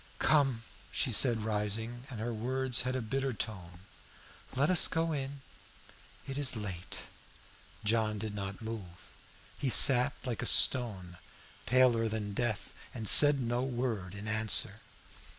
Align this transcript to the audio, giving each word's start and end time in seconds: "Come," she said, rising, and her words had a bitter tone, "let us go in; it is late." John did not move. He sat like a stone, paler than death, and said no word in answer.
"Come," 0.17 0.63
she 0.91 1.11
said, 1.11 1.43
rising, 1.45 2.05
and 2.09 2.19
her 2.19 2.33
words 2.33 2.81
had 2.81 2.95
a 2.95 3.03
bitter 3.03 3.33
tone, 3.33 3.81
"let 4.55 4.71
us 4.71 4.87
go 4.87 5.11
in; 5.11 5.41
it 6.25 6.39
is 6.39 6.55
late." 6.55 7.01
John 7.83 8.17
did 8.17 8.33
not 8.33 8.63
move. 8.63 9.11
He 9.59 9.69
sat 9.69 10.13
like 10.25 10.41
a 10.41 10.47
stone, 10.47 11.19
paler 11.67 12.07
than 12.09 12.33
death, 12.33 12.73
and 12.95 13.07
said 13.07 13.39
no 13.39 13.61
word 13.61 14.15
in 14.15 14.27
answer. 14.27 14.79